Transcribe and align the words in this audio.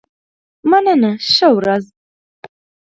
مننه 0.69 1.11
ښه 1.31 1.47
ورځ. 1.57 1.83